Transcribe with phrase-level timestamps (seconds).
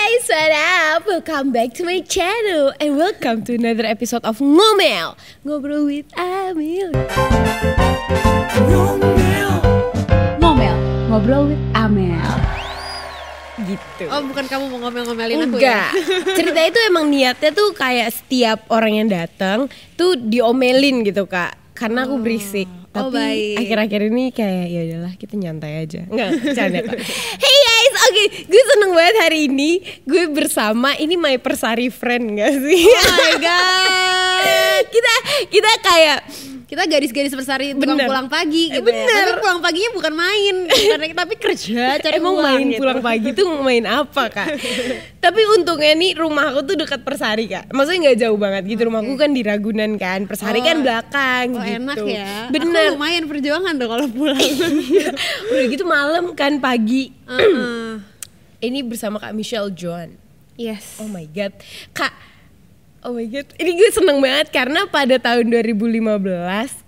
[0.00, 1.00] guys, what up?
[1.04, 5.12] Welcome back to my channel and welcome to another episode of Ngomel.
[5.44, 6.88] Ngobrol with Amil.
[10.40, 10.76] Ngomel,
[11.12, 12.32] ngobrol with Amel.
[13.60, 14.04] Gitu.
[14.08, 16.32] Oh bukan kamu mau ngomel-ngomelin aku Enggak, ya?
[16.32, 19.68] cerita itu emang niatnya tuh kayak setiap orang yang datang
[20.00, 21.60] tuh diomelin gitu kak.
[21.76, 23.56] Karena aku berisik Tapi baik.
[23.62, 26.98] akhir-akhir ini kayak ya udahlah kita nyantai aja Enggak, bercanda kok
[27.38, 29.70] Hey guys, oke gue seneng banget hari ini
[30.02, 32.82] Gue bersama, ini my persari friend gak sih?
[32.90, 35.14] Oh my god kita
[35.54, 36.18] kita kayak
[36.70, 38.06] Kita gadis-gadis bersari tukang Bener.
[38.06, 39.02] pulang pagi gitu Bener.
[39.02, 42.78] ya Tapi pulang paginya bukan main Karena tapi kerja cari emang uang main gitu.
[42.78, 44.48] pulang pagi tuh main apa kak?
[45.24, 47.68] Tapi untungnya nih rumah aku tuh dekat Persari kak.
[47.68, 48.86] Maksudnya nggak jauh banget gitu.
[48.86, 50.24] Rumahku kan di Ragunan kan.
[50.24, 50.64] Persari Oh.
[50.64, 51.76] kan belakang Oh gitu.
[51.76, 52.86] enak ya Bener.
[52.86, 54.38] Aku lumayan perjuangan tuh kalau pulang
[55.50, 57.10] Udah gitu malam kan pagi.
[57.26, 57.98] Uh-uh.
[58.62, 60.14] Ini bersama kak Michelle John.
[60.54, 61.50] Yes Oh my god,
[61.90, 62.14] kak.
[63.00, 66.20] Oh my god, ini gue seneng banget karena pada tahun 2015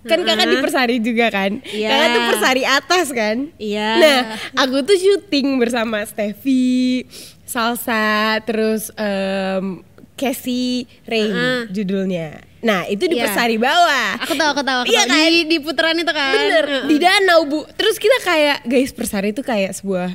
[0.05, 1.89] kan kakak di Persari juga kan, Iya.
[1.89, 3.37] kakak tuh Persari atas kan.
[3.57, 3.89] Iya.
[3.97, 4.19] Nah,
[4.55, 7.09] aku tuh syuting bersama Steffi,
[7.43, 9.81] Salsa, terus em
[10.13, 11.61] Casey Ray Heeh.
[11.73, 12.45] judulnya.
[12.61, 13.27] Nah, itu di Iya.
[13.27, 14.21] Persari bawah.
[14.21, 15.17] Aku tahu, aku tahu, aku Iya tahu.
[15.17, 15.27] kan?
[15.27, 16.87] Di, di putaran itu kan Bener, Uh-uh.
[16.87, 17.65] di danau bu.
[17.73, 20.13] Terus kita kayak, guys Persari itu kayak sebuah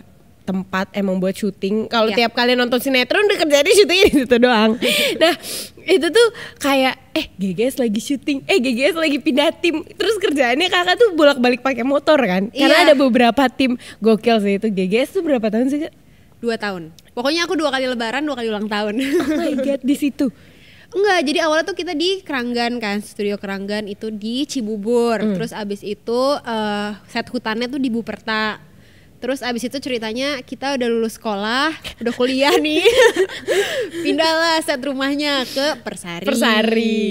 [0.47, 1.85] tempat emang buat syuting.
[1.85, 2.23] Kalau Iya.
[2.23, 4.71] tiap kalian nonton sinetron udah kerjanya syutingnya di situ doang.
[5.21, 5.33] nah
[5.83, 9.83] itu tuh kayak, eh GGS lagi syuting, eh GGS lagi pindah tim.
[9.83, 12.47] Terus kerjaannya kakak tuh bolak-balik pakai motor kan.
[12.49, 12.85] Karena Iya.
[12.87, 14.67] ada beberapa tim gokil sih itu.
[14.69, 15.93] GGS tuh berapa tahun sih kak?
[16.37, 19.95] Dua tahun Pokoknya aku dua kali lebaran, dua kali ulang tahun Oh my god di
[19.95, 20.29] situ.
[20.87, 25.17] Enggak, jadi awalnya tuh kita di Keranggan kan, studio Keranggan itu di Cibubur.
[25.17, 25.33] Hmm.
[25.33, 28.63] Terus abis itu eh, set hutannya tuh di Buperta.
[29.17, 32.85] Terus abis itu ceritanya kita udah lulus sekolah, udah kuliah nih.
[34.05, 36.25] Pindahlah set rumahnya ke Persari.
[36.25, 37.01] Persari.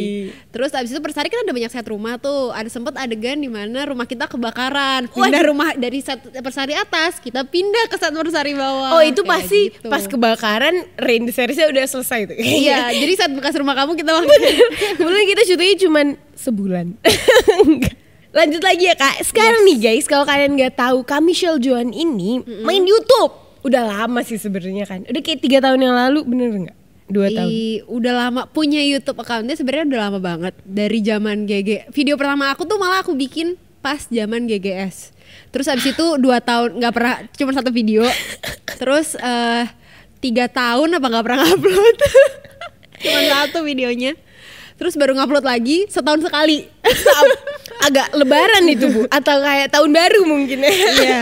[0.55, 2.55] Terus abis itu Persari kan ada banyak set rumah tuh.
[2.55, 5.11] Ada sempet adegan di mana rumah kita kebakaran.
[5.11, 8.95] Pindah rumah dari set Persari atas, kita pindah ke set Persari bawah.
[8.95, 9.89] Oh itu Kayak pasti gitu.
[9.91, 12.37] pas kebakaran rain seriesnya udah selesai tuh.
[12.67, 14.55] Iya, jadi saat bekas rumah kamu kita pakai.
[14.97, 16.07] Kebetulan kita syutingnya cuman
[16.39, 16.87] sebulan.
[18.37, 19.25] Lanjut lagi ya kak.
[19.25, 23.33] Sekarang nih guys, kalau kalian nggak tahu, Kak Michelle Joan ini main YouTube.
[23.65, 25.09] Udah lama sih sebenarnya kan.
[25.09, 26.79] Udah kayak tiga tahun yang lalu, bener nggak?
[27.09, 27.49] Dua tahun.
[27.49, 31.89] Ih, udah lama punya YouTube accountnya sebenarnya udah lama banget dari zaman GG.
[31.97, 35.17] Video pertama aku tuh malah aku bikin pas zaman GGS.
[35.49, 38.05] Terus abis itu dua tahun nggak pernah cuma satu video.
[38.81, 39.65] Terus eh
[40.21, 41.97] tiga tahun apa nggak pernah upload?
[43.07, 44.13] cuma satu videonya.
[44.77, 46.69] Terus baru ngupload lagi setahun sekali.
[47.79, 50.73] Agak lebaran itu bu, atau kayak tahun baru mungkin ya.
[50.73, 51.19] Iya.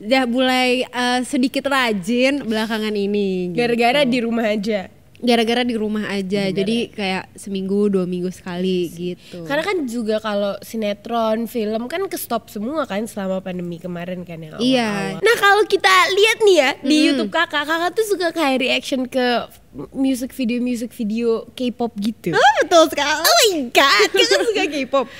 [0.00, 3.52] Udah mulai eh, sedikit rajin belakangan ini.
[3.52, 3.58] gitu.
[3.58, 4.88] Gara-gara di rumah aja.
[5.20, 10.56] gara-gara di rumah aja jadi kayak seminggu dua minggu sekali gitu Karena kan juga kalau
[10.64, 14.88] sinetron, film kan ke stop semua kan selama pandemi kemarin kan yang Iya.
[14.88, 15.20] awal-awal.
[15.20, 19.44] Nah kalau kita lihat nih ya di YouTube kakak, kakak tuh suka kayak reaction ke
[19.92, 22.32] music video music video K-pop gitu.
[22.32, 25.04] oh, betul sekali Oh my god, kakak suka K-pop.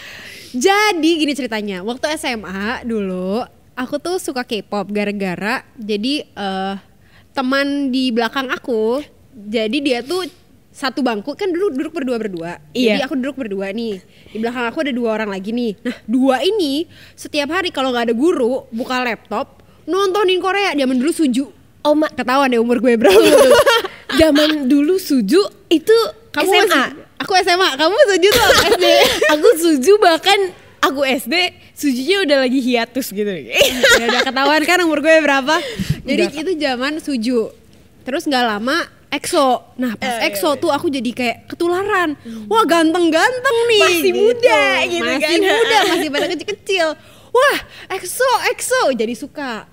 [0.52, 1.82] jadi gini ceritanya.
[1.82, 3.42] Waktu SMA dulu
[3.74, 6.74] aku tuh suka K-pop gara-gara jadi eh,
[7.30, 9.02] teman di belakang aku.
[9.30, 10.26] Jadi dia tuh
[10.70, 12.52] satu bangku kan dulu duduk berdua berdua.
[12.70, 12.98] Iya.
[12.98, 14.02] jadi aku duduk berdua nih.
[14.30, 15.78] Di belakang aku ada dua orang lagi nih.
[15.82, 20.74] Nah dua ini setiap hari kalau nggak ada guru buka laptop nontonin Korea.
[20.74, 21.44] Zaman dulu suju.
[21.80, 23.16] Oh ma, ketahuan deh umur gue berapa.
[24.20, 25.96] Zaman dulu suju itu
[26.34, 26.66] Kamu SMA.
[26.68, 28.86] masih- aku SMA, kamu setuju tuh apa SD?
[29.36, 30.38] aku suju bahkan
[30.80, 31.34] aku SD
[31.76, 33.28] sujunya udah lagi hiatus gitu.
[34.00, 35.60] ya udah ketahuan kan umur gue berapa.
[36.04, 36.40] Jadi Udah.
[36.40, 37.40] itu zaman suju.
[38.04, 39.76] Terus nggak lama EXO.
[39.76, 42.16] Nah pas Eh, EXO tuh aku jadi kayak ketularan.
[42.48, 43.82] Wah ganteng-ganteng nih.
[43.84, 45.40] Masih muda gitu masih kan.
[45.40, 46.88] muda, masih pada kecil-kecil.
[47.30, 47.58] Wah
[47.92, 48.82] EXO, EXO.
[48.96, 49.68] Jadi suka.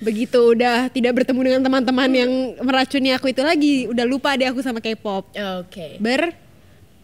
[0.00, 2.32] Begitu udah tidak bertemu dengan teman-teman yang
[2.64, 5.28] meracuni aku itu lagi, udah lupa deh aku sama K-pop.
[5.60, 6.00] Oke.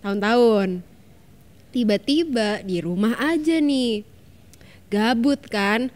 [0.06, 0.86] Bertahun-tahun.
[1.74, 4.06] Tiba-tiba di rumah aja nih.
[4.86, 5.90] Gabut kan.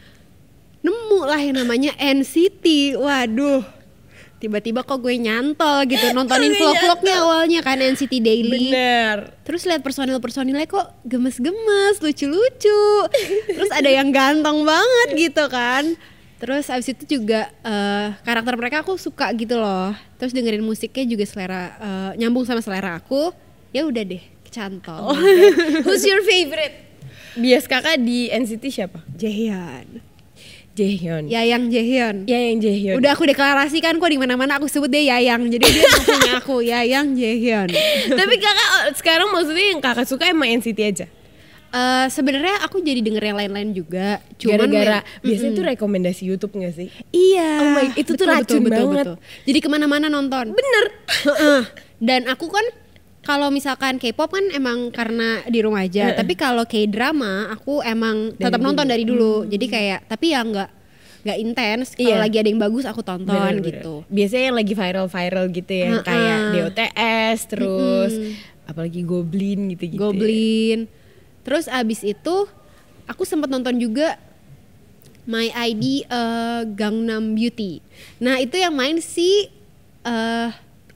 [0.83, 2.99] Nemu lah yang namanya NCT.
[2.99, 3.63] Waduh.
[4.43, 8.75] Tiba-tiba kok gue nyantol gitu nontonin vlog-vlognya awalnya kan NCT Daily.
[8.75, 9.31] Bener.
[9.47, 12.83] Terus lihat personil-personilnya kok gemes-gemes, lucu-lucu.
[13.47, 15.95] Terus ada yang ganteng banget gitu kan.
[16.41, 19.95] Terus abis itu juga eh, karakter mereka aku suka gitu loh.
[20.19, 23.50] Terus dengerin musiknya juga selera eh, nyambung sama selera aku.
[23.71, 25.15] Ya udah deh, kecantol.
[25.87, 26.75] Who's your favorite?
[27.39, 28.99] Bias kakak di NCT siapa?
[29.15, 30.03] Jaehyun.
[30.75, 31.25] Jaehyun.
[31.31, 32.17] Yayang Jaehyun.
[32.27, 32.99] Ya yang Jaehyun.
[32.99, 35.47] Udah aku deklarasikan kok di mana-mana aku sebut dia Yayang.
[35.47, 37.69] Jadi dia punya aku Yayang Jaehyun.
[38.11, 41.07] Tapi kakak oh, sekarang maksudnya yang kakak suka emang NCT aja.
[41.71, 44.19] Eh sebenarnya aku jadi denger yang lain-lain juga.
[44.35, 46.91] Cuman Gara-gara me- biasanya tuh rekomendasi YouTube gak sih?
[47.15, 47.51] Iya.
[47.63, 49.07] Oh my- itu tuh racun banget.
[49.47, 50.51] Jadi ke mana-mana nonton.
[50.51, 50.85] Bener.
[51.31, 51.63] Heeh.
[52.03, 52.67] Dan aku kan
[53.21, 56.17] kalau misalkan K-pop kan emang karena di rumah aja.
[56.17, 58.93] Tapi kalau K-drama aku emang Dari tetap nonton dulu.
[58.93, 59.33] dari dulu.
[59.45, 60.71] Jadi kayak tapi ya nggak
[61.21, 61.87] nggak intens.
[61.95, 62.17] Kalau Iya.
[62.17, 63.67] lagi ada yang bagus aku tonton Bener, bener.
[63.85, 63.95] gitu.
[64.09, 66.03] Biasanya yang lagi viral-viral gitu ya, Heeh.
[66.03, 68.13] kayak DOTS terus
[68.65, 70.01] apalagi Goblin gitu-gitu.
[70.01, 70.89] Goblin.
[71.45, 72.37] Terus abis itu
[73.05, 74.17] aku sempat nonton juga
[75.25, 77.85] My ID eh, Gangnam Beauty.
[78.19, 79.45] Nah itu yang main si
[80.01, 80.49] eh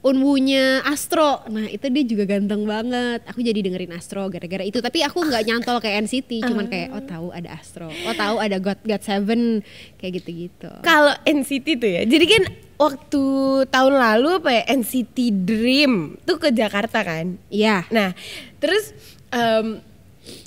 [0.05, 1.41] Unwunya Astro.
[1.49, 3.25] Nah itu dia juga ganteng banget.
[3.25, 4.77] Aku jadi dengerin Astro gara-gara itu.
[4.77, 6.45] Tapi aku nggak nyantol kayak NCT.
[6.45, 7.89] Cuman kayak oh tahu ada Astro.
[7.89, 9.65] Oh tahu ada God God Seven
[9.97, 10.69] kayak gitu-gitu.
[10.85, 12.43] Kalau NCT tuh ya, jadi kan
[12.77, 13.23] waktu
[13.65, 17.41] tahun lalu apa ya NCT Dream tuh ke Jakarta kan.
[17.49, 17.89] Iya.
[17.89, 18.13] Nah,
[18.61, 18.93] terus
[19.33, 19.81] em,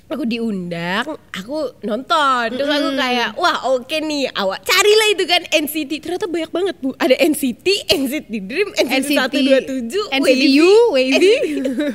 [0.09, 5.93] aku diundang, aku nonton, terus aku kayak wah oke nih, awak carilah itu kan NCT,
[6.01, 9.35] ternyata banyak banget bu, ada NCT, NCT Dream, NCT, NCT
[9.93, 11.35] 127, NCT U, Wavy.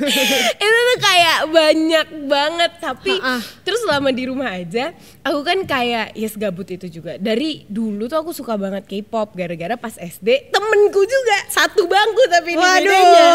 [0.63, 3.41] itu tuh kayak banyak banget tapi Ha-ah.
[3.65, 4.93] terus selama di rumah aja
[5.23, 9.73] aku kan kayak yes gabut itu juga dari dulu tuh aku suka banget K-pop gara-gara
[9.73, 12.83] pas SD temenku juga satu bangku tapi ini Waduh.
[12.83, 13.27] bedanya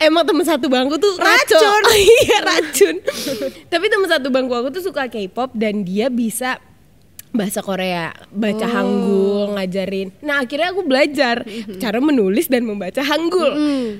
[0.00, 1.28] emang temen satu bangku tuh ngaco.
[1.54, 1.82] Racun.
[1.84, 2.96] Oh, iya racun
[3.66, 6.56] tapi temen satu bangku aku tuh suka K-pop dan dia bisa
[7.30, 8.70] bahasa Korea, baca Oh.
[8.70, 10.14] Hangul, ngajarin.
[10.22, 11.42] Nah akhirnya aku belajar
[11.82, 13.90] cara menulis dan membaca Hangul Hmm.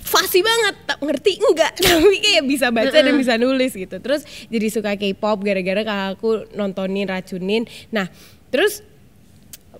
[0.00, 1.72] Fasih banget tak ngerti enggak.
[1.84, 3.96] Tapi kayak bisa baca dan bisa nulis gitu.
[4.00, 7.64] Terus jadi suka K-pop gara-gara kakakku nontonin racunin.
[7.94, 8.08] Nah
[8.50, 8.82] terus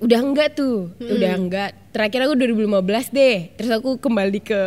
[0.00, 1.70] udah enggak tuh udah enggak.
[1.90, 3.38] Terakhir aku 2015 deh.
[3.58, 4.60] Terus aku kembali ke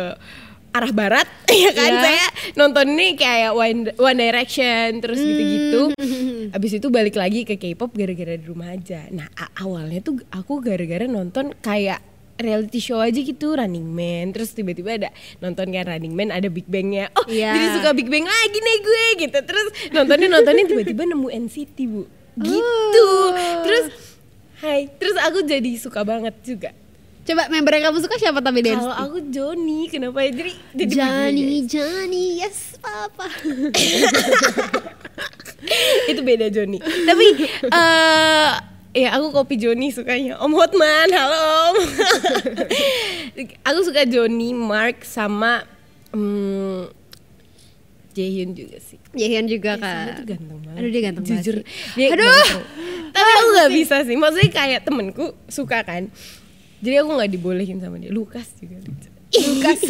[0.74, 1.28] arah barat
[1.64, 1.92] ya kan?
[1.94, 2.02] Ya.
[2.02, 2.26] saya
[2.58, 5.94] nonton ini kayak One, One Direction terus gitu-gitu.
[6.56, 9.06] Abis itu balik lagi ke K-pop gara-gara di rumah aja.
[9.14, 12.02] Nah awalnya tuh aku gara-gara nonton kayak
[12.36, 14.34] reality show aja gitu Running Man.
[14.34, 15.08] Terus tiba-tiba ada
[15.38, 17.10] nonton kan Running Man ada Big Bangnya.
[17.14, 17.54] Oh Iya.
[17.54, 19.38] jadi suka Big Bang lagi nih gue gitu.
[19.42, 22.02] Terus nontonin nontonin tiba-tiba nemu NCT bu.
[22.34, 23.06] Gitu.
[23.06, 23.30] Oh.
[23.62, 23.86] terus
[24.58, 24.88] Hai.
[24.96, 26.70] Terus aku jadi suka banget juga.
[27.24, 28.84] Coba member yang kamu suka siapa tapi dance?
[28.84, 30.30] kalau aku Joni kenapa ya?
[30.32, 33.28] Jadi jadi Johnny, Johnny, yes papa.
[36.12, 37.26] itu beda Joni tapi
[37.72, 38.52] eh
[38.94, 41.38] ya aku kopi Joni sukanya Om Hotman halo
[41.74, 41.76] Om
[43.68, 45.66] aku suka Joni Mark sama
[46.14, 46.94] hmm,
[48.14, 50.06] Jaehyun juga sih Jaehyun juga Sama kan.
[50.18, 50.78] tuh ganteng banget.
[50.78, 51.56] Aduh dia ganteng banget Jujur,
[51.94, 52.26] dia Aduh.
[52.26, 52.62] ganteng.
[53.14, 54.16] Tapi aku nggak bisa sih.
[54.18, 56.10] Maksudnya kayak temenku suka kan.
[56.84, 58.12] Jadi aku nggak dibolehin sama dia.
[58.12, 59.08] Lukas juga lucu.
[59.50, 59.80] Lukas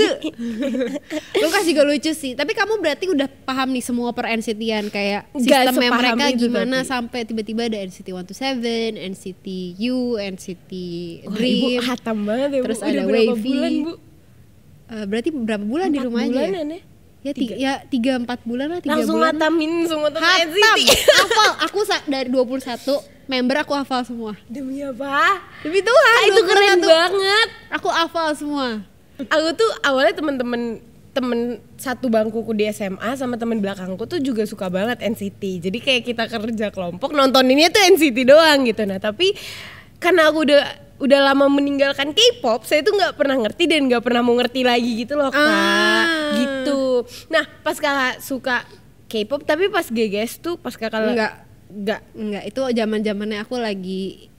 [1.42, 2.32] Lukas juga lucu sih.
[2.32, 6.88] Tapi kamu berarti udah paham nih semua per NCT-an kayak sistemnya mereka gimana tapi.
[6.88, 9.46] sampai tiba-tiba ada NCT 127, NCT
[9.90, 11.80] U, NCT Wah, ibu Dream.
[11.82, 12.78] hatam banget ya Terus.
[12.78, 13.42] Udah ada Wavy.
[13.44, 13.92] bulan bu?
[14.84, 16.30] Eh, berarti berapa bulan di Empat rumah aja?
[16.30, 16.80] bulanan ya?
[17.24, 19.32] Ya tiga, ya tiga empat bulan lah tiga Langsung bulan.
[19.32, 20.28] ngatamin semua tentang.
[20.44, 20.78] NCT.
[20.88, 21.50] hafal.
[21.64, 24.32] Aku dari 21 member aku hafal semua.
[24.48, 25.40] Demi apa?
[25.64, 26.16] Demi Tuhan.
[26.16, 26.84] Ah, itu keren 21.
[26.84, 27.48] banget.
[27.80, 28.68] Aku hafal semua.
[29.30, 30.82] Aku tuh awalnya temen-temen
[31.14, 35.62] temen satu bangkuku di SMA sama temen belakangku tuh juga suka banget NCT.
[35.62, 38.82] Jadi kayak kita kerja kelompok nontoninnya tuh NCT doang gitu.
[38.82, 39.30] Nah tapi
[40.02, 40.62] karena aku udah
[40.98, 45.06] udah lama meninggalkan K-pop, saya tuh nggak pernah ngerti dan nggak pernah mau ngerti lagi
[45.06, 45.38] gitu loh kak.
[45.38, 46.34] Ah.
[46.34, 47.06] Gitu.
[47.30, 48.66] Nah pas kakak suka
[49.06, 51.14] K-pop, tapi pas GGS tuh pas kakak Enggak.
[51.14, 51.32] nggak
[51.70, 54.32] Enggak, itu zaman zamannya aku lagi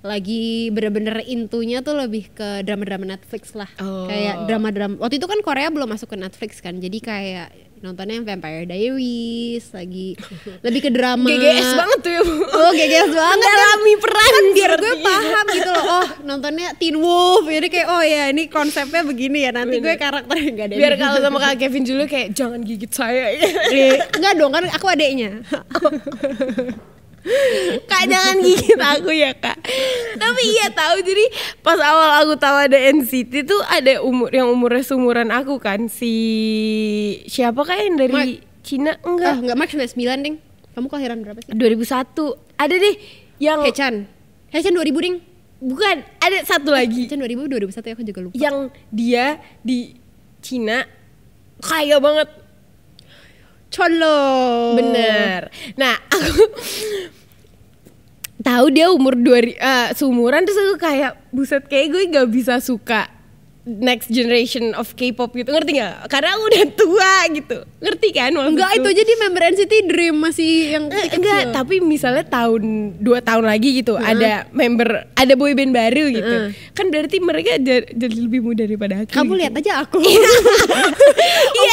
[0.00, 3.68] lagi bener-bener intunya tuh lebih ke drama-drama Netflix lah.
[3.80, 4.08] Oh.
[4.08, 4.96] Kayak drama-drama.
[4.96, 6.80] Waktu itu kan Korea belum masuk ke Netflix kan.
[6.80, 10.12] Jadi kayak nontonnya yang Vampire Diaries lagi
[10.60, 11.24] lebih ke drama.
[11.32, 12.34] GGS banget tuh ya bu.
[12.44, 13.40] Oh, GGS banget.
[13.40, 15.84] Mendalami peran Kan biar gue paham gitu loh.
[15.88, 17.48] Oh, nontonnya Teen Wolf.
[17.48, 19.50] Jadi kayak oh ya ini konsepnya begini ya.
[19.56, 20.74] Nanti gue karakternya enggak ada.
[20.76, 23.32] Biar kalau sama kak Kevin dulu kayak jangan gigit saya.
[23.72, 25.40] Eh, enggak dong kan aku adeknya.
[27.84, 29.60] kak jangan gigit aku ya kak
[30.16, 31.24] tapi iya tahu jadi
[31.60, 36.12] pas awal aku tahu ada NCT tuh ada umur yang umurnya seumuran aku kan si
[37.28, 38.28] siapa kak yang dari Mark.
[38.60, 40.36] Cina Enggak, enggak enggak Mark 99 ding.
[40.70, 41.50] Kamu kelahiran berapa sih?
[41.52, 42.16] 2001
[42.56, 42.94] ada deh
[43.36, 43.94] yang Hechan.
[44.48, 45.16] Hechan 2000 ding.
[45.60, 48.34] bukan ada satu lagi Hechan 2000 2001 ya aku juga lupa.
[48.34, 48.56] yang
[48.88, 49.92] dia di
[50.40, 50.88] Cina
[51.60, 52.32] kaya banget
[53.70, 54.74] Cholo.
[54.74, 55.48] Bener.
[55.78, 56.44] Nah, aku
[58.40, 63.19] tahu dia umur dua eh, seumuran terus aku kayak buset kayak gue gak bisa suka
[63.72, 66.06] next generation of K-pop gitu ngerti nggak?
[66.06, 68.30] Karena aku udah tua gitu, ngerti kan?
[68.32, 71.16] Enggak itu aja dia member NCT Dream masih yang Eh, kecil.
[71.16, 72.62] enggak, tapi misalnya tahun
[72.96, 76.34] dua tahun lagi gitu ada member ada boyband baru gitu,
[76.70, 79.10] kan berarti mereka ja- jadi lebih muda daripada aku.
[79.10, 79.40] Kamu gitu.
[79.40, 79.98] lihat aja aku.
[80.04, 80.20] iya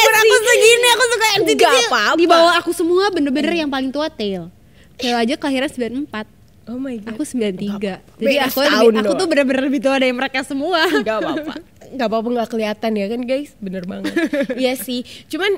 [0.00, 0.44] Umur aku sih.
[0.44, 2.14] segini aku suka NCT dia apa-apa.
[2.14, 4.48] Di bawah aku semua bener-bener yang paling tua Tail.
[4.94, 6.36] Tail aja kelahiran 94.
[6.66, 7.08] Oh my god.
[7.10, 7.64] Aku 93.
[7.80, 10.84] Jadi Beda aku lebih, aku tuh bener-bener lebih tua dari mereka semua.
[10.84, 11.54] nggak apa-apa
[11.90, 13.50] nggak apa-apa nggak kelihatan ya kan guys?
[13.58, 14.12] Bener banget.
[14.60, 15.02] Iya sih.
[15.26, 15.56] Cuman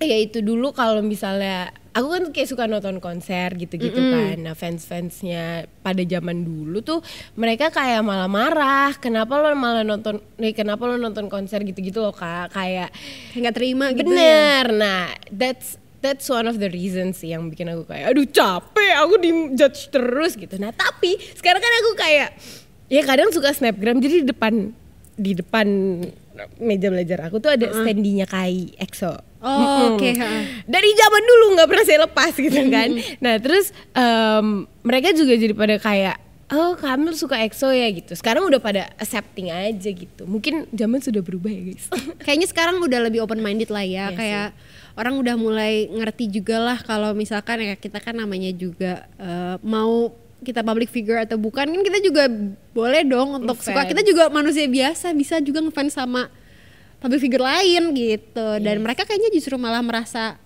[0.00, 4.38] ya itu dulu kalau misalnya aku kan kayak suka nonton konser gitu-gitu kan.
[4.40, 7.02] Nah fans-fansnya pada zaman dulu tuh
[7.34, 12.14] mereka kayak malah marah kenapa lo malah nonton nih kenapa lo nonton konser gitu-gitu loh
[12.14, 12.54] kak?
[12.54, 12.94] Kayak
[13.36, 14.08] Nggak terima gitu ya.
[14.08, 14.64] bener.
[14.72, 19.14] Nah that's that's one of the reasons sih yang bikin aku kayak aduh capek aku
[19.20, 20.56] di judge terus gitu.
[20.56, 22.28] Nah tapi sekarang kan aku kayak
[22.88, 24.72] ya kadang suka snapgram jadi di depan
[25.20, 25.66] di depan
[26.56, 29.12] meja belajar aku tuh ada standinya Kai EXO.
[29.40, 29.96] Oh, Mm-mm.
[29.96, 30.28] oke, ha.
[30.68, 32.88] dari zaman dulu nggak pernah saya lepas gitu kan.
[33.20, 36.16] Nah terus em, mereka juga jadi pada kayak
[36.50, 37.88] oh kamu suka EXO ya?
[37.92, 38.12] gitu.
[38.16, 40.24] Sekarang udah pada accepting aja gitu.
[40.24, 41.86] Mungkin zaman sudah berubah ya guys.
[42.24, 44.48] Kayaknya sekarang udah lebih open minded lah ya, Iya kayak
[44.98, 50.10] orang udah mulai ngerti juga lah kalau misalkan ya kita kan namanya juga eh, mau
[50.40, 52.26] kita public figure atau bukan kan kita juga
[52.72, 53.84] boleh dong untuk suka.
[53.84, 53.90] Ngefans.
[53.92, 56.32] kita juga manusia biasa bisa juga ngefans sama
[57.00, 58.46] public figure lain gitu.
[58.60, 60.40] Dan mereka kayaknya justru malah merasa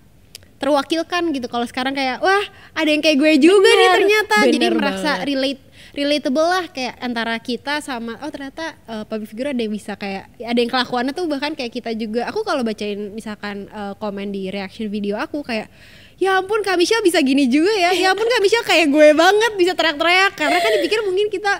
[0.58, 1.46] terwakilkan gitu.
[1.50, 4.36] Kalau sekarang kayak wah ada yang kayak gue juga nih Bener, ternyata.
[4.46, 5.28] Jadi bener merasa banget.
[5.28, 5.62] relate
[5.94, 10.26] relatable lah kayak antara kita sama oh ternyata uh, public figure ada yang bisa kayak
[10.42, 12.26] ada yang kelakuannya tuh bahkan kayak kita juga.
[12.34, 15.70] Aku kalau bacain misalkan uh, komen di reaction video aku kayak
[16.16, 17.90] ya ampun Kak Michelle bisa gini juga ya.
[17.92, 20.32] Ya ampun Kak Michelle kayak gue banget bisa teriak-teriak.
[20.34, 21.52] Karena kan dipikir mungkin kita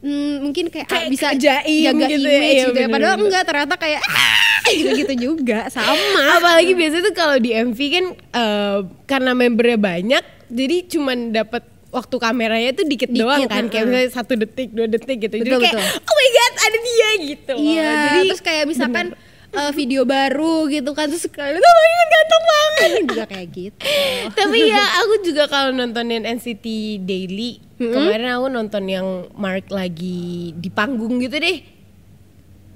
[0.00, 2.88] hmm, mungkin kayak, ah, Kayak bisa jaim jaga gitu ya, image iya, gitu ya.
[2.88, 3.24] padahal bener-bener.
[3.24, 5.58] enggak ternyata kayak "Ah," gitu-gitu juga.
[5.68, 6.22] Sama.
[6.40, 12.16] Apalagi biasanya tuh kalau di MV kan eh, karena membernya banyak jadi cuman dapat waktu
[12.18, 13.70] kameranya tuh dikit, Dikit, doang kan.
[13.70, 15.34] Kayak misalnya satu detik dua detik gitu.
[15.40, 16.02] Jadi Betul, kayak betul.
[16.04, 17.54] oh my god ada dia gitu.
[17.54, 19.06] Iya, jadi terus kayak misalkan
[19.54, 22.90] eh, video baru gitu kan terus kalian oh my god ganteng banget.
[23.06, 23.78] Juga kayak gitu.
[24.38, 26.66] tapi ya aku juga kalau nontonin NCT
[27.02, 31.73] Daily kemarin aku nonton yang Mark lagi di panggung gitu deh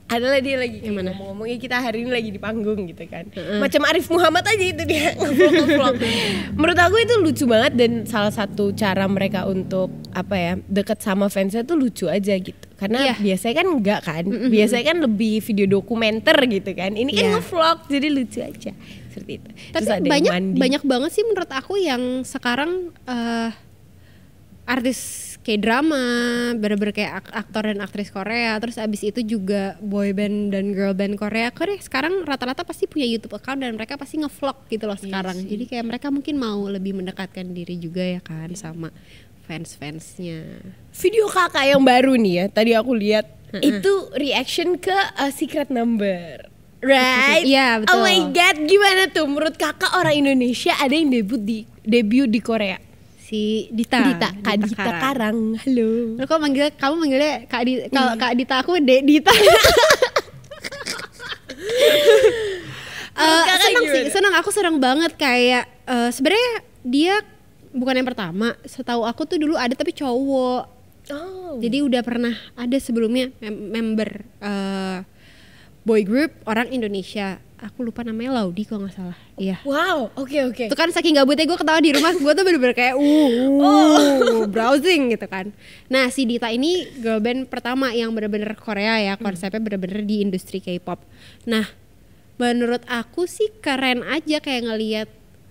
[0.09, 3.29] adalah dia lagi yang mana ngomongnya kita hari ini lagi di panggung gitu kan.
[3.61, 5.13] Macam Arif Muhammad aja itu dia.
[5.53, 6.01] Ngevlog
[6.57, 11.29] menurut aku itu lucu banget dan salah satu cara mereka untuk apa ya deket sama
[11.29, 12.67] fansnya tuh lucu aja gitu.
[12.75, 13.15] Karena Iya.
[13.21, 14.25] biasanya kan enggak kan?
[14.25, 16.97] Biasanya kan lebih video dokumenter gitu kan.
[16.97, 17.33] Ini kan Iya.
[17.37, 18.73] ngevlog jadi lucu aja.
[19.13, 19.49] Seperti itu.
[19.51, 20.57] Tapi Terus ada yang banyak mandi.
[20.57, 23.51] banyak banget sih menurut aku yang sekarang eh
[24.65, 26.05] artis kayak drama,
[26.53, 30.93] bener-bener kayak ak- aktor dan aktris Korea, terus abis itu juga boy band dan girl
[30.93, 31.49] band Korea.
[31.49, 35.41] Korea sekarang rata-rata pasti punya YouTube account dan mereka pasti ngevlog gitu loh sekarang.
[35.41, 38.93] Jadi kayak mereka mungkin mau lebih mendekatkan diri juga ya kan sama
[39.49, 40.61] fans-fansnya.
[40.93, 43.25] video kakak yang baru nih ya tadi aku lihat
[43.59, 46.45] itu reaction ke uh, secret number
[46.79, 47.97] right Iya, betul.
[47.97, 52.39] oh my god gimana tuh menurut kakak orang Indonesia ada yang debut di debut di
[52.39, 52.77] Korea
[53.29, 54.01] Si Dita.
[54.01, 58.55] Dita Kak Dita Karang halo Lu kok manggil kamu manggilnya Kak Di kalau Kak Dita
[58.65, 59.29] aku Dek Dita.
[63.19, 66.53] Kakak senang sih, senang aku senang banget kayak eh, sebenarnya
[66.87, 67.15] dia
[67.75, 68.55] bukan yang pertama.
[68.63, 70.63] Setahu aku tuh dulu ada tapi cowok.
[71.11, 74.99] oh Jadi udah pernah ada sebelumnya mem- member eh,
[75.83, 77.43] boy group orang Indonesia.
[77.59, 79.19] Aku lupa namanya Laudi kalau nggak salah.
[79.35, 79.59] Iya.
[79.67, 82.95] wow oke oke Itu kan saking gabutnya gue ketawa di rumah gue tuh bener-bener kayak
[82.95, 85.51] uh, uh browsing gitu kan.
[85.91, 90.63] Nah si Dita ini girl band pertama yang bener-bener Korea ya konsepnya bener-bener di industri
[90.63, 91.03] K-pop.
[91.51, 91.67] Nah
[92.39, 95.09] menurut aku sih keren aja kayak ngelihat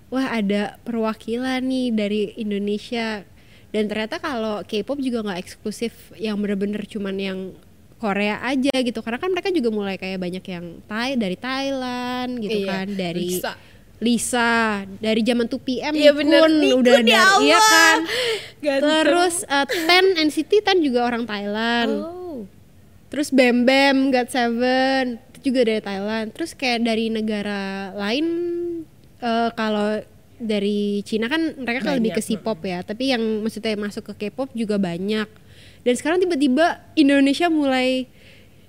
[0.07, 3.27] wah ada perwakilan nih dari Indonesia
[3.75, 7.39] dan ternyata kalau K-pop juga nggak eksklusif yang bener-bener cuman yang
[7.97, 8.99] Korea aja gitu.
[9.01, 13.27] Karena kan mereka juga mulai kayak banyak yang Thai dari Thailand gitu Iya, kan dari
[13.37, 13.53] Lisa.
[13.97, 14.53] Lisa
[15.01, 17.97] dari zaman 2PM Iya Nikun bener, Nikun, udah ya ada iya kan?
[18.65, 18.85] Ganteng.
[18.85, 21.91] terus uh, Ten NCT Ten juga orang Thailand.
[22.05, 22.45] Oh.
[23.09, 26.27] Terus Bam Bam God Seven itu juga dari Thailand.
[26.37, 28.25] Terus kayak dari negara lain
[29.17, 30.03] eh, kalau
[30.37, 32.83] dari Cina kan mereka kan lebih ke K-pop ya.
[32.85, 35.25] Tapi yang maksudnya masuk ke K-pop juga banyak
[35.81, 38.05] dan sekarang tiba-tiba Indonesia mulai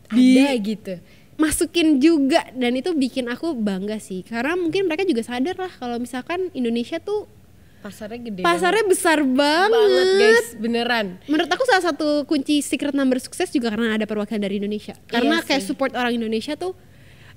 [0.08, 0.94] di- ada gitu
[1.34, 5.96] masukin juga dan itu bikin aku bangga sih karena mungkin mereka juga sadar lah kalau
[5.96, 7.30] misalkan Indonesia tuh
[7.78, 9.70] Pasarnya gede Pasarnya besar banget.
[9.70, 11.06] banget guys, beneran.
[11.30, 14.98] Menurut aku salah satu kunci secret number sukses juga karena ada perwakilan dari Indonesia.
[15.06, 16.74] Karena Iya kayak support orang Indonesia tuh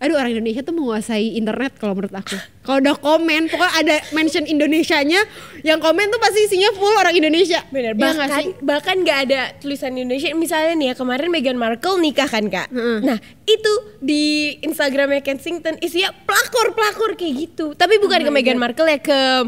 [0.02, 2.34] Aduh orang Indonesia tuh menguasai internet kalau menurut aku.
[2.66, 5.22] Kalau udah komen, pokoknya ada mention Indonesianya,
[5.62, 7.62] yang komen tuh pasti isinya full orang Indonesia.
[7.70, 8.54] Bener, nggak bahkan sih?
[8.66, 10.34] bahkan nggak ada tulisan Indonesia.
[10.34, 12.74] Misalnya nih ya kemarin Meghan Markle nikah kan kak.
[13.06, 17.78] Nah itu di Instagramnya Kensington isinya pelakor pelakor kayak gitu.
[17.78, 19.46] Tapi bukan ke Meghan Markle ya ke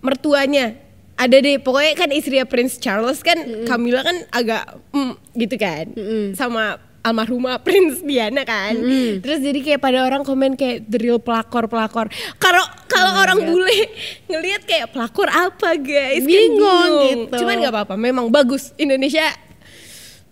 [0.00, 0.80] mertuanya.
[1.20, 3.36] Ada deh, pokoknya kan istrinya Prince Charles kan,
[3.68, 5.92] Camilla kan agak mm, gitu kan,
[6.32, 8.76] sama almarhumah Prince Diana kan.
[9.20, 12.06] Terus jadi kayak pada orang komen kayak the real pelakor pelakor.
[12.36, 13.88] Kalau kalau orang bule
[14.30, 16.20] ngelihat kayak pelakor apa guys?
[16.20, 17.36] Kan Bingung gitu.
[17.40, 19.24] Cuman nggak apa-apa, memang bagus Indonesia.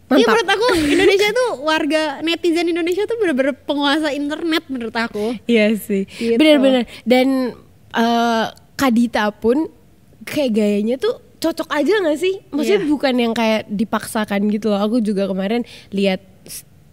[0.08, 0.40] Iya Mantap.
[0.40, 5.37] menurut aku Indonesia tuh warga netizen Indonesia tuh bener-bener penguasa internet menurut aku.
[5.44, 6.08] Iya sih.
[6.08, 6.40] Gitu.
[6.40, 6.88] Bener-bener.
[7.04, 7.52] Dan
[7.92, 9.68] eh, Kadita pun
[10.25, 12.40] kayak gayanya tuh cocok aja gak sih?
[12.48, 12.88] Maksudnya Iya.
[12.88, 14.80] bukan yang kayak dipaksakan gitu loh.
[14.80, 16.25] Aku juga kemarin lihat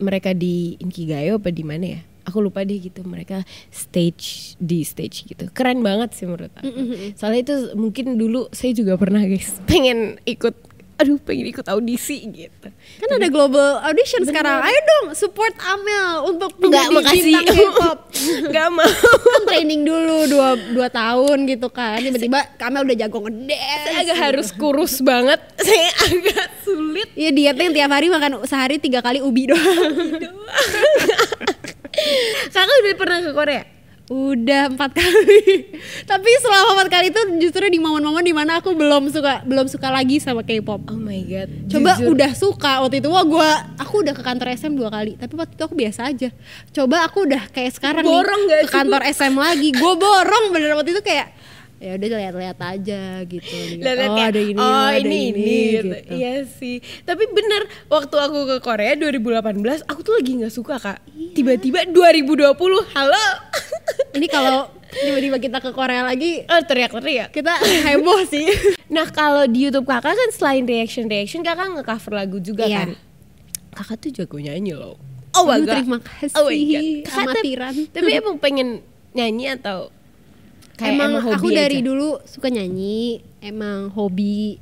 [0.02, 2.02] mereka di Inkigayo apa di mana ya?
[2.26, 5.46] Aku lupa deh gitu mereka stage di stage gitu.
[5.54, 6.74] Keren banget sih menurut aku.
[7.14, 10.58] Soalnya itu mungkin dulu saya juga pernah guys pengen ikut
[10.96, 12.72] aduh pengen ikut audisi gitu.
[12.72, 14.64] Kan ada global audition sekarang.
[14.64, 17.36] Ayo dong support Amel untuk menjadi makasih.
[17.36, 18.00] bintang K-pop.
[18.48, 18.88] Enggak mau.
[19.20, 22.00] kan training dulu dua, dua tahun gitu kan.
[22.00, 23.84] Tiba-tiba Amel udah jago ngedance.
[23.84, 25.44] Saya agak harus kurus banget.
[25.68, 27.12] Saya agak sulit.
[27.20, 29.60] Iya dietnya tiap hari makan sehari tiga kali ubi doang.
[32.56, 33.75] Kakak udah pernah ke Korea?
[34.06, 35.74] Udah empat kali.
[36.12, 39.90] Tapi selama empat kali itu justru di momen-momen di mana aku belum suka belum suka
[39.90, 40.94] lagi sama K-pop.
[40.94, 41.50] Oh my god.
[41.74, 42.14] Coba Jujur.
[42.14, 43.50] udah suka waktu itu wah gua
[43.82, 46.30] aku udah ke kantor SM dua kali tapi waktu itu aku biasa aja.
[46.70, 48.76] Coba aku udah kayak sekarang Borong nih nggak ke sih?
[48.78, 49.70] kantor SM lagi.
[49.74, 51.28] Gue borong bener waktu itu kayak
[51.76, 53.52] ya udah lihat-lihat aja gitu.
[53.52, 55.88] Lihat, Lihat-lihat oh kayak, ada ini, oh, oh, ada ini, ini, ini, gitu.
[55.92, 56.14] gitu.
[56.16, 56.78] Iya sih.
[57.04, 61.04] Tapi bener, waktu aku ke Korea 2018, aku tuh lagi nggak suka kak.
[61.14, 61.36] Iya.
[61.36, 62.56] Tiba-tiba 2020,
[62.96, 63.26] halo.
[64.16, 67.30] Ini kalau tiba-tiba kita ke Korea lagi oh, teriak-teriak.
[67.30, 67.52] kita
[67.86, 68.48] heboh sih.
[68.86, 72.86] Nah kalau di YouTube kakak kan selain reaction-reaction, kakak nge-cover lagu juga Iya.
[72.86, 72.90] kan?
[73.74, 74.96] Kakak tuh jago nyanyi loh.
[75.34, 75.74] Oh my Aduh, god.
[75.76, 76.84] terima kasih, Oh my god.
[77.02, 77.74] Kakak tuh- amatiran.
[77.90, 78.70] Tapi emang pengen
[79.12, 79.90] nyanyi atau
[80.76, 81.88] kayak emang, emang, hobi aku dari aja?
[81.88, 83.02] dulu suka nyanyi,
[83.42, 84.62] emang hobi.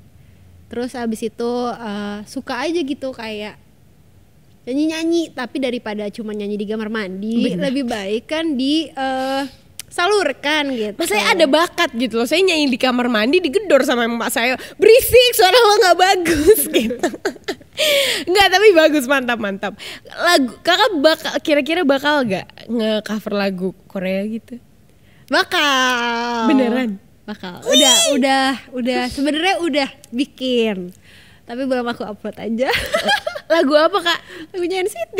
[0.65, 3.59] Terus abis itu eh, suka aja gitu kayak
[4.63, 7.71] nyanyi-nyanyi, tapi daripada cuma nyanyi di kamar mandi, Bener.
[7.71, 9.43] lebih baik kan di eh,
[9.91, 10.97] salurkan gitu.
[10.97, 12.27] Mas saya ada bakat gitu loh.
[12.27, 14.57] Saya nyanyi di kamar mandi digedor sama emak saya.
[14.79, 17.09] Berisik, suara lo nggak bagus gitu.
[18.29, 19.73] Nggak, tapi bagus, mantap, mantap.
[20.13, 24.61] Lagu kakak bakal kira-kira bakal gak nge-cover lagu Korea gitu?
[25.33, 26.53] bakal.
[26.53, 27.01] Beneran?
[27.25, 27.65] Bakal.
[27.65, 29.03] Udah, udah, udah.
[29.09, 30.93] Sebenarnya udah bikin.
[31.43, 32.71] Tapi belum aku upload aja.
[33.53, 34.19] Lagu apa kak?
[34.55, 35.19] Lagunya NCT.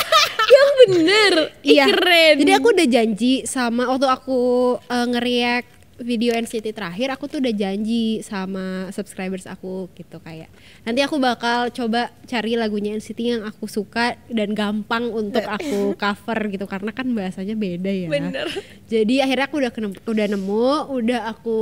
[0.56, 1.84] Yang bener, Iya.
[1.92, 2.34] keren.
[2.40, 4.38] Jadi aku udah janji sama waktu aku
[4.80, 10.46] uh, nge-react video NCT terakhir aku tuh udah janji sama subscribers aku gitu kayak
[10.82, 16.38] nanti aku bakal coba cari lagunya NCT yang aku suka dan gampang untuk aku cover
[16.48, 18.08] gitu karena kan bahasanya beda ya.
[18.08, 18.46] Bener.
[18.86, 21.58] Jadi akhirnya aku udah kenem- udah nemu, udah aku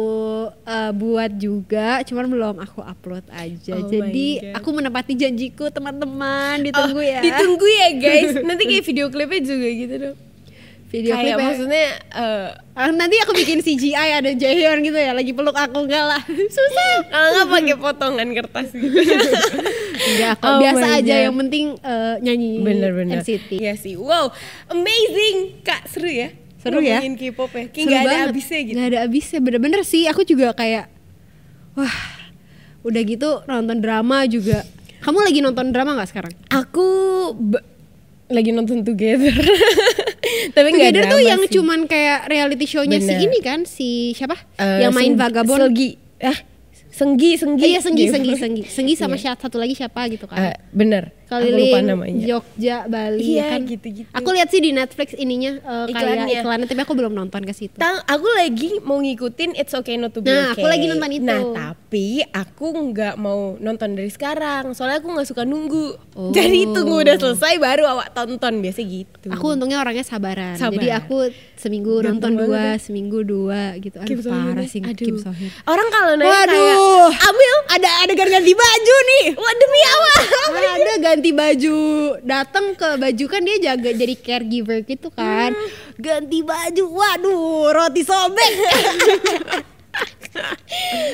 [0.63, 3.73] uh, buat juga, cuman belum aku upload aja.
[3.75, 7.21] Oh Jadi aku menepati janjiku teman-teman ditunggu Oh, ya.
[7.21, 8.31] Ditunggu ya guys.
[8.49, 10.17] Nanti kayak video klipnya juga gitu dong.
[10.97, 11.45] Video kayak klip ya.
[11.45, 16.05] maksudnya eh, Ah, nanti aku bikin CGI ada Jaehyun gitu ya lagi peluk aku enggak
[16.07, 16.21] lah
[16.57, 18.97] susah kalau nggak pakai potongan kertas gitu.
[20.09, 21.25] enggak aku Oh biasa aja God.
[21.25, 23.17] yang penting eh, nyanyi Bener-bener.
[23.19, 23.95] NCT Iya sih.
[23.95, 24.33] Wow,
[24.69, 26.33] amazing kak seru ya.
[26.57, 26.99] Seru ya?
[26.99, 27.65] Ngomongin K-pop ya.
[27.67, 28.75] Kayak nggak ada habisnya gitu.
[28.75, 30.89] Nggak ada habisnya bener-bener sih aku juga kayak
[31.73, 31.97] wah
[32.83, 34.65] udah gitu nonton drama juga
[34.99, 36.87] kamu lagi nonton drama nggak sekarang Aku
[38.27, 39.33] lagi nonton Together.
[40.49, 41.53] Tapi Together tuh yang sih.
[41.53, 45.97] cuman kayak reality show-nya si ini kan si siapa Eh, yang main vagabond Selgi.
[46.19, 46.37] Ah,
[46.89, 47.61] Senggi, Senggi.
[47.67, 48.15] iya senggi Gitu.
[48.15, 51.13] senggi senggi senggi sama siapa satu lagi siapa gitu kan Eh, bener.
[51.27, 52.23] Keliling namanya.
[52.25, 54.07] Jogja Bali Iya, kan gitu-gitu.
[54.09, 56.39] aku lihat sih di Netflix ininya kayak Iklannya.
[56.39, 60.13] iklannya tapi aku belum nonton ke situ Tang, aku lagi mau ngikutin It's Okay Not
[60.13, 60.55] To Be Nah, Okay.
[60.57, 61.25] aku lagi nonton itu.
[61.25, 64.71] Nah, tapi aku nggak mau nonton dari sekarang.
[64.71, 65.87] Soalnya aku nggak suka nunggu.
[66.13, 66.31] Oh.
[66.31, 69.27] Jadi tunggu udah selesai baru awak tonton biasa gitu.
[69.27, 70.77] aku untungnya orangnya sabaran Sabar.
[70.77, 72.75] jadi aku seminggu Ganteng nonton banget dua ya.
[72.79, 74.69] seminggu dua gitu aduh Kim parah ya.
[74.69, 75.03] sih Aduh.
[75.03, 76.53] Kim So Hyun Orang kalau nanya Waduh.
[77.11, 80.13] kayak Amil ada adegan ganti baju nih Wah demi apa?
[80.77, 81.77] ada ganti baju
[82.21, 85.69] datang ke baju kan dia jaga jadi caregiver gitu kan Hmm.
[85.97, 88.53] ganti baju waduh roti sobek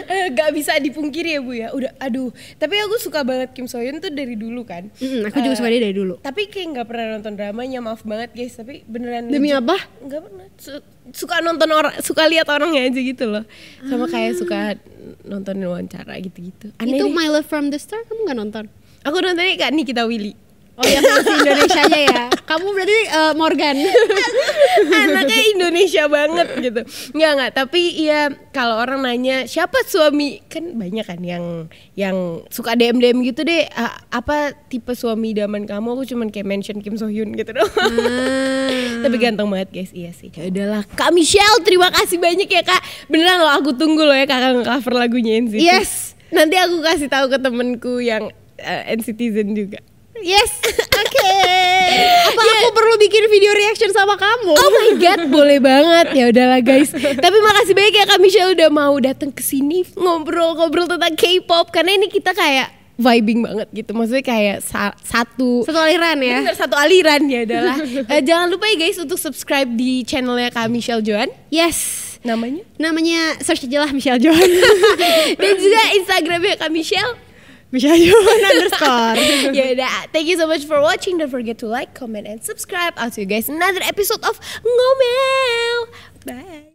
[0.04, 1.70] Eh, Gak bisa dipungkiri ya bu ya.
[1.70, 2.34] Udah, aduh.
[2.58, 4.90] Tapi aku suka banget Kim So Hyun tuh dari dulu kan.
[4.98, 6.18] Mm, aku juga Eh, suka dia dari dulu.
[6.18, 8.58] Tapi kayak nggak pernah nonton dramanya, maaf banget guys.
[8.58, 9.78] Tapi beneran Demi apa?
[10.02, 10.46] Nggak pernah.
[10.58, 10.82] Su-
[11.14, 13.46] suka nonton orang, suka lihat orangnya aja gitu loh.
[13.86, 14.74] Sama kayak suka
[15.22, 16.74] nonton wawancara gitu-gitu.
[16.76, 17.14] Aneh Itu deh.
[17.14, 18.64] My Love from the Star kamu nggak nonton?
[19.02, 20.34] Aku nontonnya Kak Nikita Willy.
[20.72, 22.22] Oh ya versi Indonesia aja ya.
[22.48, 23.76] Kamu berarti eh, Morgan.
[25.04, 26.80] Anaknya Indonesia banget gitu.
[27.12, 27.50] Nggak nggak.
[27.60, 33.20] Tapi ya kalau orang nanya siapa suami kan banyak kan yang yang suka DM DM
[33.20, 33.68] gitu deh.
[33.76, 35.92] "Ah, apa tipe suami idaman kamu?
[35.92, 37.68] Aku cuman kayak mention Kim So Hyun gitu doang.
[37.68, 38.72] Ah.
[39.04, 40.32] Tapi ganteng banget guys, iya sih.
[40.32, 42.80] Ya udahlah, Kak Michelle, terima kasih banyak ya Kak.
[43.12, 45.60] Beneran loh, aku tunggu loh ya kakak cover lagunya NCT.
[45.60, 46.16] Yes.
[46.32, 48.32] Nanti aku kasih tahu ke temenku yang
[48.62, 49.79] uh, NCTzen juga.
[50.16, 50.53] Yes.
[51.03, 51.35] Oke.
[52.33, 54.55] Apa aku perlu bikin video reaction sama kamu?
[54.55, 56.14] Oh my god, boleh banget.
[56.14, 56.94] Ya udahlah guys.
[56.94, 61.96] Tapi makasih banyak ya Kak Michelle udah mau datang ke sini ngobrol-ngobrol tentang K-pop karena
[61.96, 63.90] ini kita kayak vibing banget gitu.
[63.92, 66.38] Maksudnya kayak sa- satu Satu aliran ya.
[66.44, 67.77] Bener, satu aliran ya udahlah.
[68.07, 71.29] Eh, jangan lupa ya guys untuk subscribe di channelnya Kak Michelle Joan.
[71.51, 71.98] Yes.
[72.22, 72.62] Namanya?
[72.79, 74.46] Namanya search aja lah Michelle Johan.
[75.35, 77.18] Dan juga Instagramnya Kak Michelle.
[77.72, 79.16] Michelle Johan underscore.
[79.56, 81.16] ya udah, thank you so much for watching.
[81.18, 82.92] Don't forget to like, comment, and subscribe.
[82.96, 85.88] I'll see you guys in another episode of Ngomel.
[86.28, 86.71] Bye.